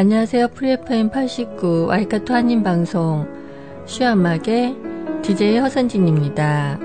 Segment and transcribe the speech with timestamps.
[0.00, 0.48] 안녕하세요.
[0.54, 3.28] 프리FM 89 와이카토 한인 방송
[3.84, 4.74] 시화음악의
[5.20, 6.78] DJ 허선진입니다.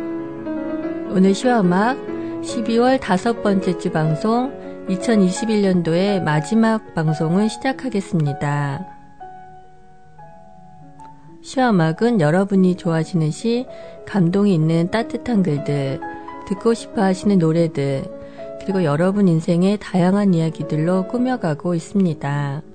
[1.12, 1.96] 오늘 시화음악
[2.42, 4.52] 12월 다섯 번째 주 방송
[4.90, 8.86] 2021년도의 마지막 방송을 시작하겠습니다.
[11.42, 13.66] 시화음악은 여러분이 좋아하시는 시,
[14.06, 16.02] 감동이 있는 따뜻한 글들,
[16.50, 18.04] 듣고 싶어 하시는 노래들,
[18.60, 22.75] 그리고 여러분 인생의 다양한 이야기들로 꾸며가고 있습니다.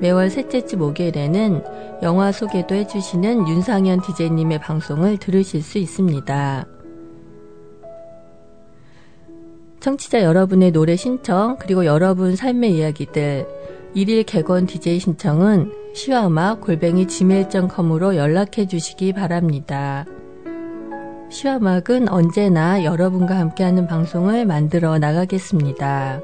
[0.00, 1.62] 매월 셋째 주 목요일에는
[2.02, 6.66] 영화 소개도 해주시는 윤상현 DJ님의 방송을 들으실 수 있습니다.
[9.80, 13.46] 청취자 여러분의 노래 신청, 그리고 여러분 삶의 이야기들,
[13.94, 20.04] 일일 개건 DJ 신청은 시화음악 골뱅이 gmail.com으로 연락해 주시기 바랍니다.
[21.30, 26.20] 시화음악은 언제나 여러분과 함께하는 방송을 만들어 나가겠습니다.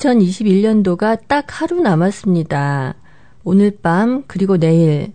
[0.00, 2.94] 2021년도가 딱 하루 남았습니다.
[3.44, 5.12] 오늘 밤 그리고 내일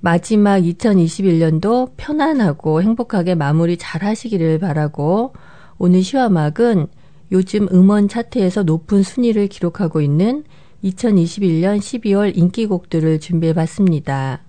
[0.00, 5.34] 마지막 2021년도 편안하고 행복하게 마무리 잘 하시기를 바라고
[5.78, 6.86] 오늘 시화막은
[7.30, 10.44] 요즘 음원 차트에서 높은 순위를 기록하고 있는
[10.82, 14.40] 2021년 12월 인기곡들을 준비해 봤습니다.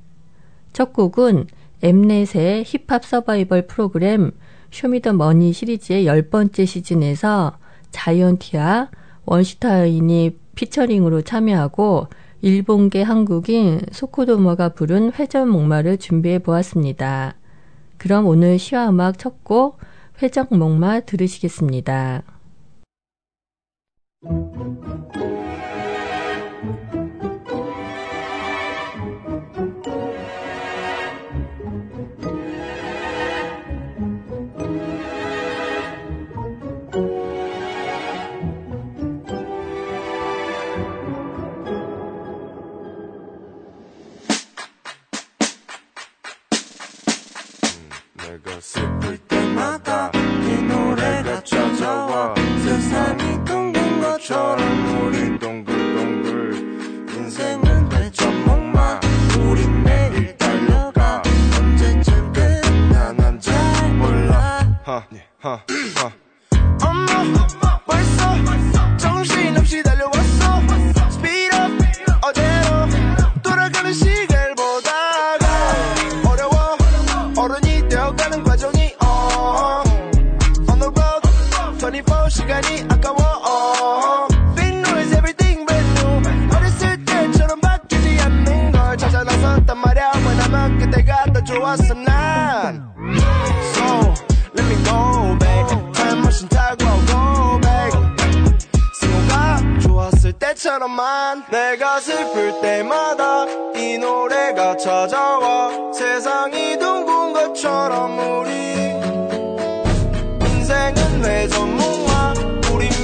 [0.72, 1.48] 첫 곡은
[1.82, 4.32] 엠넷의 힙합 서바이벌 프로그램
[4.72, 7.58] 쇼미더머니 시리즈의 열 번째 시즌에서
[7.92, 8.90] 자이언티와
[9.26, 12.08] 원시타인이 피처링으로 참여하고
[12.42, 17.36] 일본계 한국인 소코도모가 부른 회전 목마를 준비해 보았습니다.
[17.98, 19.80] 그럼 오늘 시화 음악 첫 곡
[20.22, 22.24] 회전 목마 들으시겠습니다.
[92.54, 92.94] 난
[93.74, 94.14] So
[94.54, 95.94] let me go back.
[95.94, 97.92] 타임머신 타고 go back.
[99.00, 103.46] 승호가 좋았을 때처럼만 내가 슬플 때마다
[103.76, 108.52] 이 노래가 찾아와 세상이 둥근 것처럼 우리.
[110.46, 111.74] 인생은 회전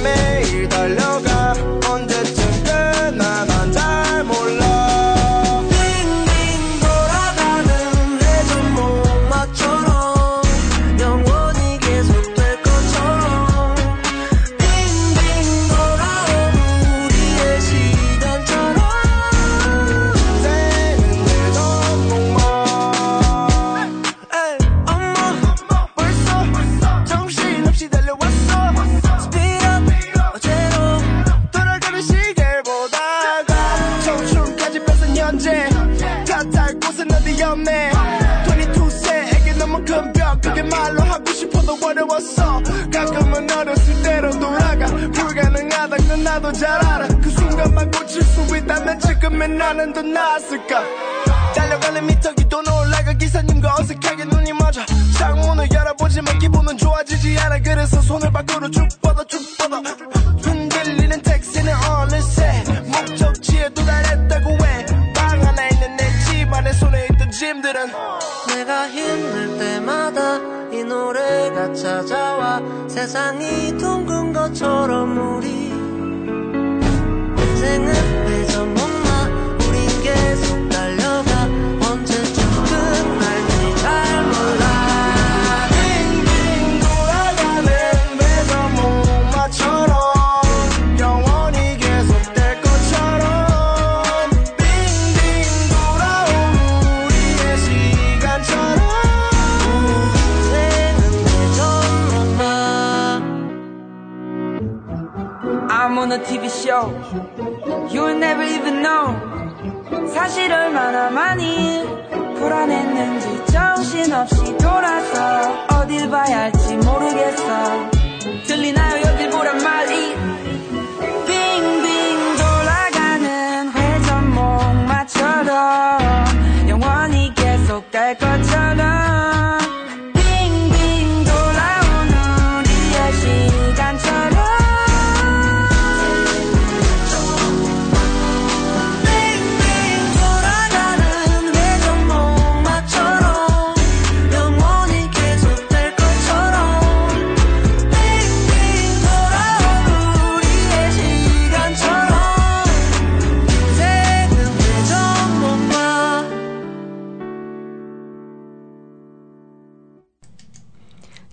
[0.04, 1.29] 매일 달려가
[40.42, 42.62] 그게 말로 하고 싶어도 어려웠어.
[42.92, 44.86] 가끔은 어렸을 때로 돌아가.
[44.86, 47.08] 불가능하단 건 나도 잘 알아.
[47.08, 50.82] 그 순간만 고칠 수 있다면 지금의 나는 더 나았을까?
[51.54, 54.84] 달려가는 미터기도 올라가 기사님과 어색하게 눈이 맞아.
[55.18, 57.58] 창문을 열어보지만 기분은 좋아지지 않아.
[57.60, 59.82] 그래서 손을 밖으로 쭉 뻗어 쭉 뻗어
[71.30, 75.68] 이 노래가 찾아와 세상이 둥근 것처럼 우리
[77.38, 77.92] 인생은
[78.26, 78.89] 회전 목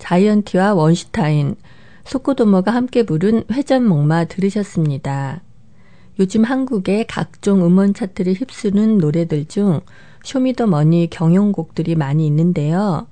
[0.08, 1.58] 자이언티와 원슈타인,
[2.06, 5.42] 소코도머가 함께 부른 회전목마 들으셨습니다.
[6.18, 9.82] 요즘 한국의 각종 음원 차트를 휩쓰는 노래들 중
[10.24, 13.08] 쇼미더머니 경영곡들이 많이 있는데요.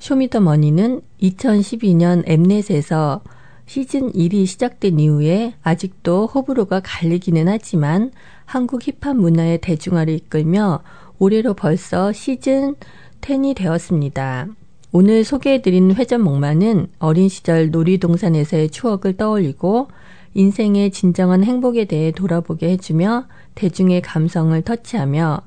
[0.00, 3.22] 쇼미더머니는 2012년 엠넷에서
[3.66, 8.10] 시즌 1이 시작된 이후에 아직도 호불호가 갈리기는 하지만
[8.46, 10.82] 한국 힙합 문화의 대중화를 이끌며
[11.20, 12.74] 올해로 벌써 시즌
[13.20, 14.48] 10이 되었습니다.
[14.94, 19.88] 오늘 소개해드린 회전 목마는 어린 시절 놀이동산에서의 추억을 떠올리고
[20.34, 25.40] 인생의 진정한 행복에 대해 돌아보게 해주며 대중의 감성을 터치하며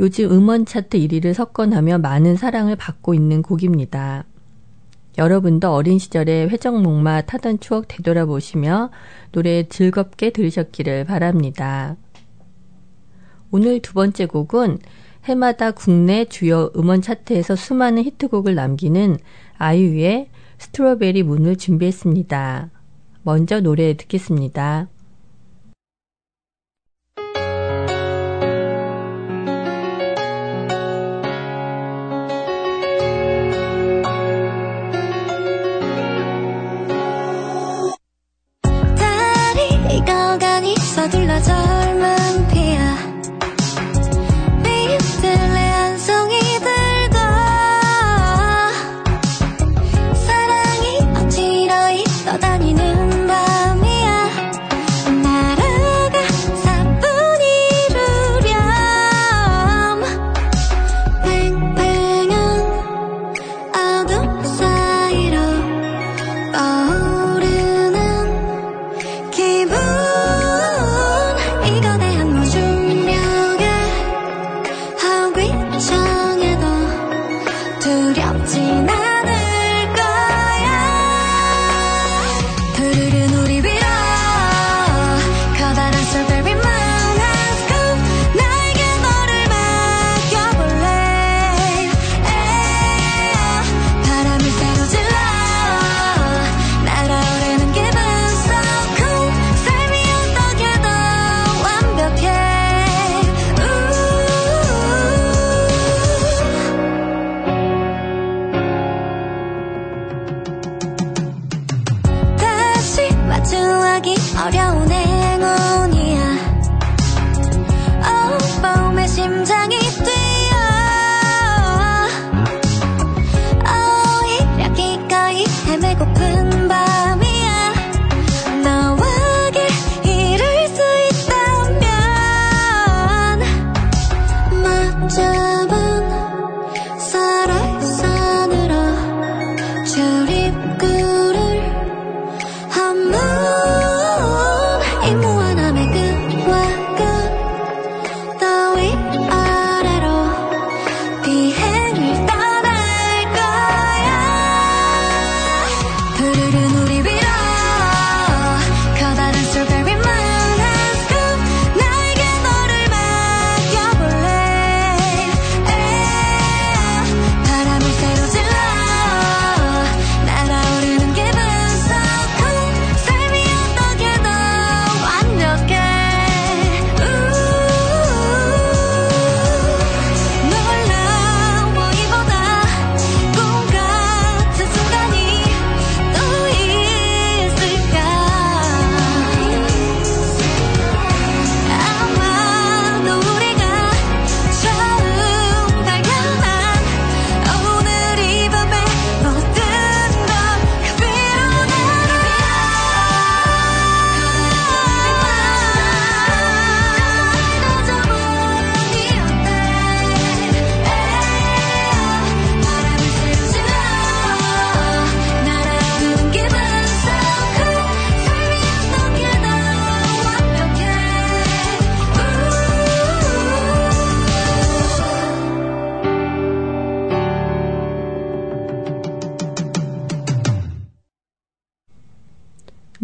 [0.00, 4.24] 요즘 음원 차트 1위를 석권하며 많은 사랑을 받고 있는 곡입니다.
[5.16, 8.90] 여러분도 어린 시절에 회전목마 타던 추억 되돌아보시며
[9.32, 11.96] 노래 즐겁게 들으셨기를 바랍니다.
[13.50, 14.78] 오늘 두 번째 곡은
[15.24, 19.18] 해마다 국내 주요 음원 차트에서 수많은 히트곡을 남기는
[19.58, 20.28] 아이유의
[20.58, 22.70] 스트로베리 문을 준비했습니다.
[23.22, 24.88] 먼저 노래 듣겠습니다.
[41.42, 41.79] 젊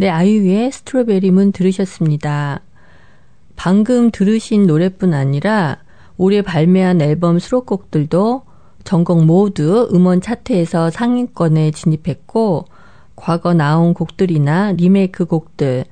[0.06, 2.60] 네, 아이유의 스트로베리문 들으셨습니다.
[3.56, 5.78] 방금 들으신 노래뿐 아니라
[6.16, 8.42] 올해 발매한 앨범 수록곡들도
[8.84, 12.66] 전곡 모두 음원 차트에서 상위권에 진입했고
[13.16, 15.86] 과거 나온 곡들이나 리메이크 곡들,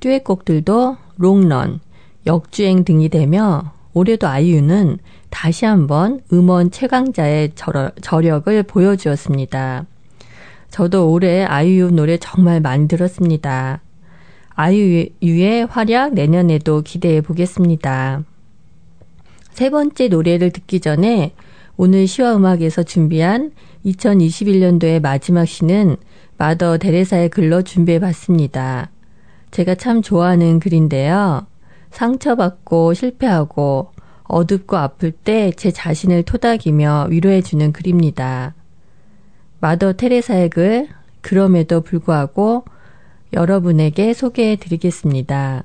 [0.00, 1.78] 듀엣 곡들도 롱런,
[2.26, 4.98] 역주행 등이 되며 올해도 아이유는
[5.28, 7.52] 다시 한번 음원 최강자의
[8.00, 9.86] 저력을 보여주었습니다.
[10.70, 13.80] 저도 올해 아이유 노래 정말 많이 들었습니다.
[14.50, 18.22] 아이유의 활약 내년에도 기대해 보겠습니다.
[19.50, 21.32] 세 번째 노래를 듣기 전에
[21.76, 23.52] 오늘 시와 음악에서 준비한
[23.84, 25.96] 2021년도의 마지막 시는
[26.38, 28.90] 마더 데레사의 글로 준비해 봤습니다.
[29.50, 31.46] 제가 참 좋아하는 글인데요.
[31.90, 33.92] 상처받고 실패하고
[34.24, 38.54] 어둡고 아플 때 제 자신을 토닥이며 위로해주는 글입니다.
[39.60, 40.88] 마더 테레사의 글,
[41.20, 42.64] 그럼에도 불구하고
[43.32, 45.64] 여러분에게 소개해 드리겠습니다.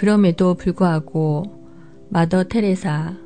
[0.00, 1.42] 그럼에도 불구하고
[2.08, 3.18] 마더 테레사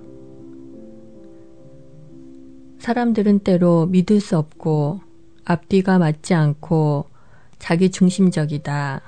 [2.80, 4.98] 사람들은 때로 믿을 수 없고
[5.44, 7.04] 앞뒤가 맞지 않고
[7.60, 9.02] 자기 중심적이다.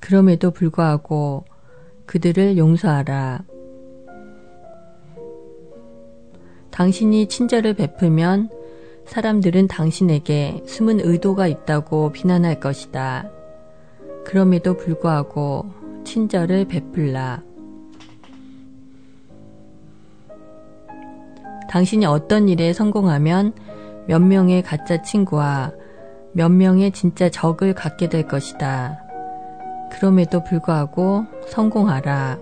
[0.00, 1.44] 그럼에도 불구하고
[2.06, 3.44] 그들을 용서하라.
[6.72, 8.50] 당신이 친절을 베풀면
[9.06, 13.30] 사람들은 당신에게 숨은 의도가 있다고 비난할 것이다.
[14.24, 15.78] 그럼에도 불구하고
[16.10, 17.40] 친절을 베풀라.
[21.68, 23.52] 당신이 어떤 일에 성공하면
[24.08, 25.70] 몇 명의 가짜 친구와
[26.32, 29.00] 몇 명의 진짜 적을 갖게 될 것이다.
[29.92, 32.40] 그럼에도 불구하고 성공하라.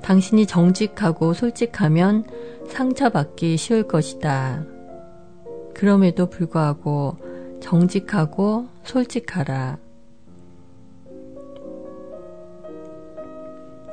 [0.00, 2.24] 당신이 정직하고 솔직하면
[2.68, 4.64] 상처받기 쉬울 것이다.
[5.74, 7.31] 그럼에도 불구하고
[7.62, 9.78] 정직하고 솔직하라.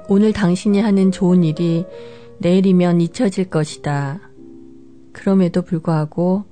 [0.09, 1.85] 오늘 당신이 하는 좋은 일이
[2.39, 4.19] 내일이면 잊혀질 것이다.
[5.13, 6.45] 그럼에도 불구하고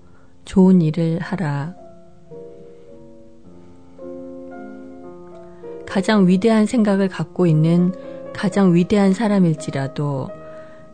[0.45, 1.75] 좋은 일을 하라.
[5.87, 7.93] 가장 위대한 생각을 갖고 있는
[8.33, 10.29] 가장 위대한 사람일지라도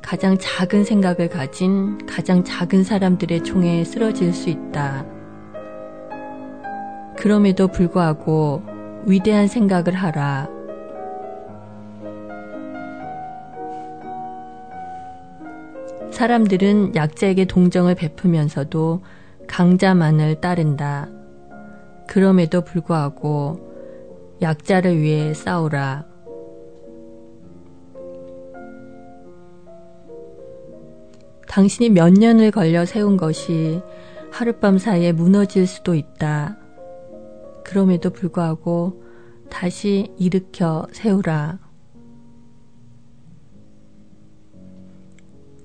[0.02, 5.23] 가장 작은 생각을 가진 가장 작은 사람들의 총에 쓰러질 수 있다.
[7.24, 8.62] 그럼에도 불구하고
[9.06, 10.50] 위대한 생각을 하라.
[16.12, 19.04] 사람들은 약자에게 동정을 베푸면서도
[19.48, 21.08] 강자만을 따른다.
[22.08, 23.72] 그럼에도 불구하고
[24.42, 26.06] 약자를 위해 싸우라.
[31.48, 33.82] 당신이 몇 년을 걸려 세운 것이
[34.30, 36.58] 하룻밤 사이에 무너질 수도 있다.
[37.64, 39.04] 그럼에도 불구하고
[39.50, 41.60] 다시 일으켜 세우라.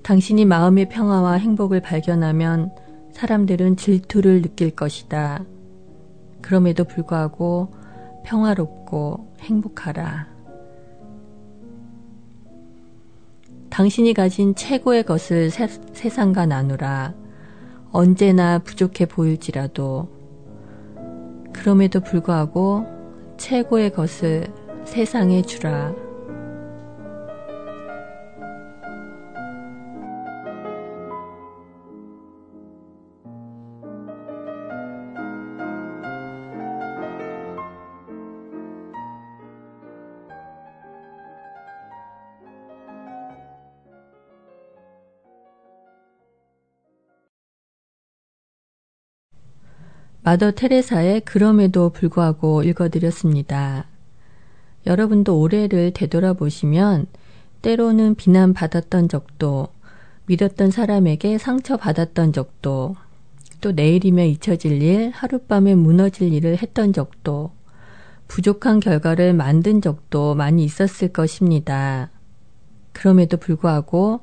[0.03, 2.71] 당신이 마음의 평화와 행복을 발견하면
[3.11, 5.43] 사람들은 질투를 느낄 것이다.
[6.41, 7.73] 그럼에도 불구하고
[8.23, 10.27] 평화롭고 행복하라.
[13.69, 17.13] 당신이 가진 최고의 것을 세, 세상과 나누라.
[17.91, 20.18] 언제나 부족해 보일지라도
[21.59, 22.85] 그럼에도 불구하고
[23.37, 24.47] 최고의 것을
[24.85, 25.93] 세상에 주라.
[50.21, 53.85] 마더 테레사의 그럼에도 불구하고 읽어드렸습니다.
[54.85, 57.07] 여러분도 올해를 되돌아보시면
[57.61, 59.67] 때로는 비난받았던 적도
[60.25, 62.95] 믿었던 사람에게 상처받았던 적도
[63.61, 67.51] 또 내일이면 잊혀질 일, 하룻밤에 무너질 일을 했던 적도
[68.27, 72.11] 부족한 결과를 만든 적도 많이 있었을 것입니다.
[72.93, 74.21] 그럼에도 불구하고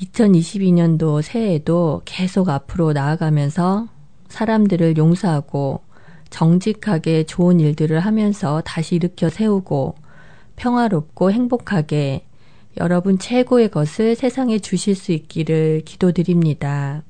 [0.00, 3.88] 2022년도 새해에도 계속 앞으로 나아가면서
[4.32, 5.82] 사람들을 용서하고
[6.30, 9.94] 정직하게 좋은 일들을 하면서 다시 일으켜 세우고
[10.56, 12.24] 평화롭고 행복하게
[12.78, 17.02] 여러분 최고의 것을 세상에 주실 수 있기를 기도드립니다.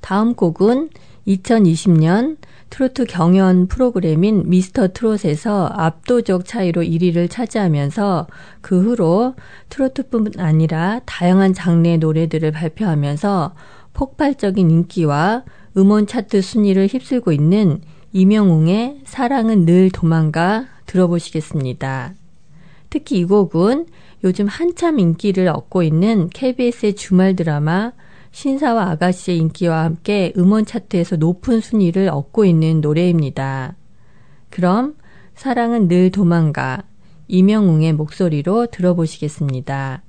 [0.00, 0.90] 다음 곡은
[1.26, 2.36] 2020년
[2.70, 8.26] 트로트 경연 프로그램인 미스터 트롯에서 압도적 차이로 1위를 차지하면서
[8.60, 9.34] 그 후로
[9.68, 13.54] 트로트뿐 아니라 다양한 장르의 노래들을 발표하면서
[13.92, 15.44] 폭발적인 인기와
[15.76, 17.80] 음원 차트 순위를 휩쓸고 있는
[18.12, 22.14] 이명웅의 사랑은 늘 도망가 들어보시겠습니다.
[22.90, 23.86] 특히 이 곡은
[24.24, 27.92] 요즘 한참 인기를 얻고 있는 KBS의 주말 드라마
[28.36, 33.76] 신사와 아가씨의 인기와 함께 음원 차트에서 높은 순위를 얻고 있는 노래입니다.
[34.50, 34.94] 그럼
[35.34, 36.82] 사랑은 늘 도망가
[37.28, 40.02] 이명웅의 목소리로 들어보시겠습니다.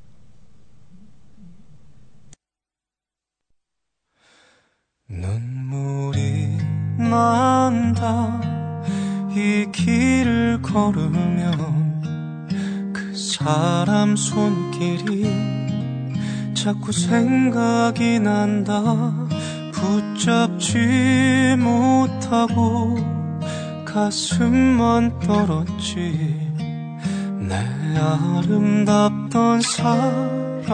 [5.07, 6.57] 눈물이
[6.97, 8.41] 난다
[9.31, 12.03] 이 길을 걸으면
[12.91, 15.56] 그 사람 손길이
[16.63, 19.13] 자꾸 생각이 난다.
[19.71, 22.97] 붙잡지 못하고
[23.85, 26.35] 가슴만 떨었지.
[27.39, 27.55] 내
[27.97, 30.67] 아름답던 사람아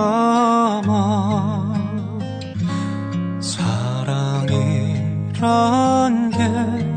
[3.41, 5.41] 사랑이란
[6.31, 6.93] 게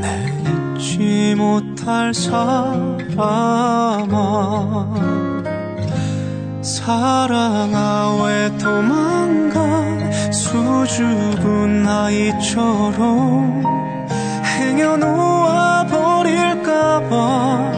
[0.00, 0.32] 내
[0.78, 3.18] 잊지 못할 사람아.
[6.62, 9.60] 사랑아 왜 도망가
[10.32, 13.62] 수줍은 아이처럼
[14.58, 17.08] 행여 놓아 버릴까봐
[17.72, 17.77] 꼭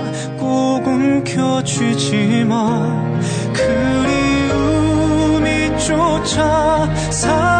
[1.40, 3.20] 움켜쥐지만
[4.53, 7.60] 그리움이 쫓아 사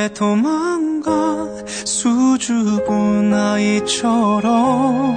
[0.00, 1.46] 왜 도망가
[1.84, 5.14] 수줍은 아이처럼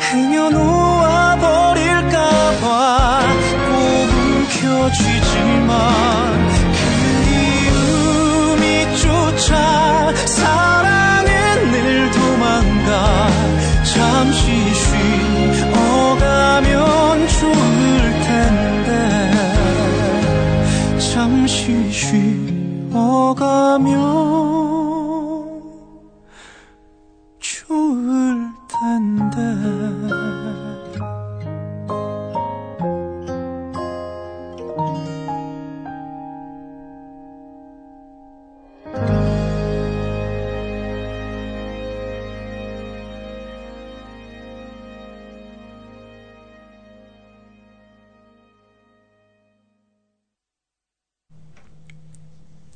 [0.00, 3.20] 행여 놓아 버릴까봐
[3.66, 3.74] 꼭
[4.64, 5.68] 움켜쥐지만
[8.56, 13.28] 그리움이 쫓아 사랑은 늘 도망가
[13.84, 14.40] 잠시
[14.72, 15.27] 쉬
[23.38, 24.57] 쉬어가면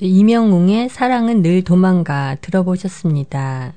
[0.08, 3.72] 이명웅의 사랑은 늘 도망가 들어보셨습니다.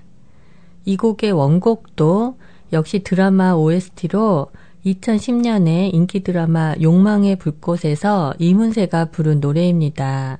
[0.83, 2.39] 이 곡의 원곡도
[2.73, 4.47] 역시 드라마 OST로
[4.87, 10.39] 2010년에 인기 드라마 욕망의 불꽃에서 이문세가 부른 노래입니다.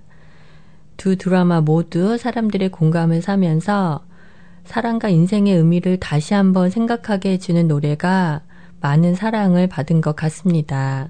[0.98, 4.04] 두 드라마 모두 사람들의 공감을 사면서
[4.64, 8.42] 사랑과 인생의 의미를 다시 한번 생각하게 해주는 노래가
[8.82, 11.10] 많은 사랑을 받은 것 같습니다.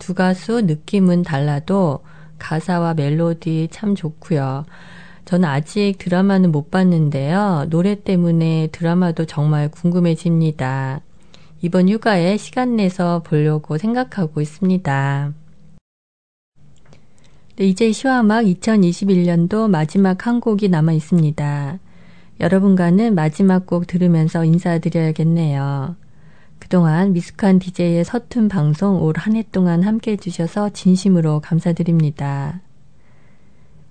[0.00, 2.00] 두 가수 느낌은 달라도
[2.38, 4.64] 가사와 멜로디 참 좋고요.
[5.24, 7.66] 저는 아직 드라마는 못 봤는데요.
[7.68, 11.02] 노래 때문에 드라마도 정말 궁금해집니다.
[11.60, 15.34] 이번 휴가에 시간 내서 보려고 생각하고 있습니다.
[17.56, 21.78] 네, 이제 시화막 2021년도 마지막 한 곡이 남아 있습니다.
[22.40, 25.96] 여러분과는 마지막 곡 들으면서 인사드려야겠네요.
[26.68, 32.60] 그동안 미숙한 DJ의 서툰 방송 올 한 해 동안 함께 해주셔서 진심으로 감사드립니다.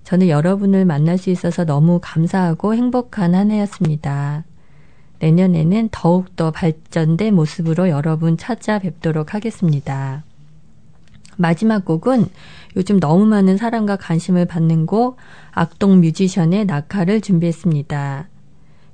[0.04, 4.44] 저는 여러분을 만날 수 있어서 너무 감사하고 행복한 한 해였습니다.
[5.18, 10.22] 내년에는 더욱더 발전된 모습으로 여러분 찾아뵙도록 하겠습니다.
[11.36, 12.26] 마지막 곡은
[12.76, 15.16] 요즘 너무 많은 사랑과 관심을 받는 곡
[15.50, 18.28] 악동 뮤지션의 낙하를 준비했습니다.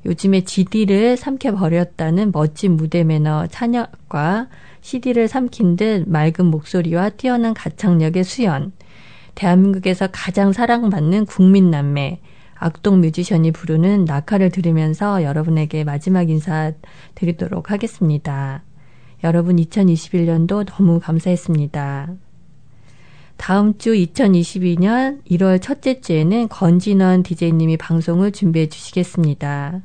[0.07, 4.49] 요즘에 GD를 삼켜버렸다는 멋진 무대 매너 찬혁과
[4.83, 8.73] CD를 삼킨 듯 맑은 목소리와 뛰어난 가창력의 수연,
[9.35, 12.21] 대한민국에서 가장 사랑받는 국민 남매,
[12.55, 16.73] 악동 뮤지션이 부르는 낙하를 들으면서 여러분에게 마지막 인사
[17.15, 18.63] 드리도록 하겠습니다.
[19.25, 22.15] 여러분 2021년도 너무 감사했습니다.
[23.37, 29.81] 다음 주 2022년 1월 첫째 주에는 건진원 DJ님이 방송을 준비해 주시겠습니다.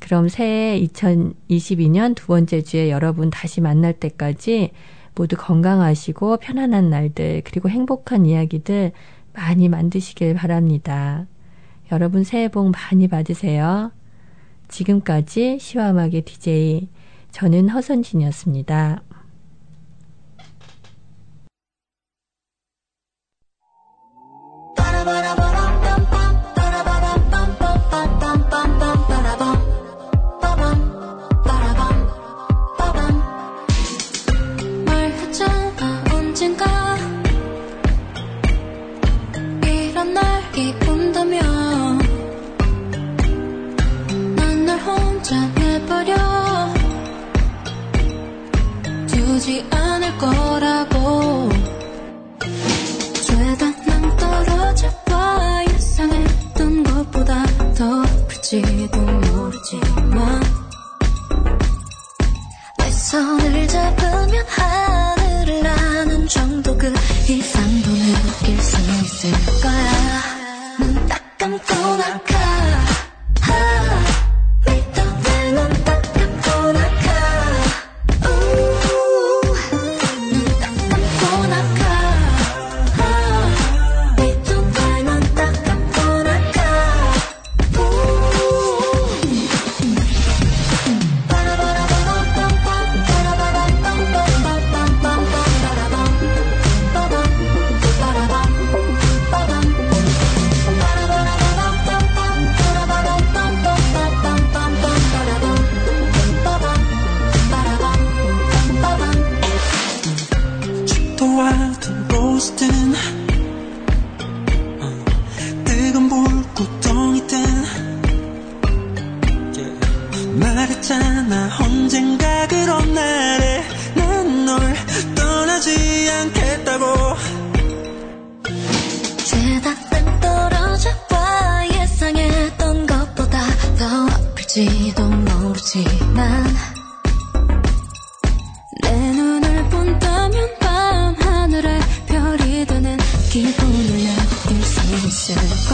[0.00, 4.72] 그럼 새해 2022년 두 번째 주에 여러분 다시 만날 때까지
[5.14, 8.92] 모두 건강하시고 편안한 날들 그리고 행복한 이야기들
[9.32, 11.26] 많이 만드시길 바랍니다.
[11.92, 13.92] 여러분 새해 복 많이 받으세요.
[14.68, 16.88] 지금까지 시와막의 DJ
[17.30, 19.02] 저는 허선진이었습니다.
[25.10, 25.49] 말했잖아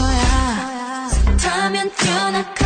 [0.07, 1.09] 거야.
[1.37, 2.65] 타면 뛰어나가